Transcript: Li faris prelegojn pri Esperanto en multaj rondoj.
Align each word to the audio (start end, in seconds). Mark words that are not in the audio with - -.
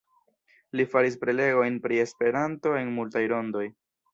Li 0.79 0.85
faris 0.93 1.17
prelegojn 1.25 1.77
pri 1.85 2.01
Esperanto 2.07 2.75
en 2.81 2.93
multaj 2.99 3.23
rondoj. 3.35 3.67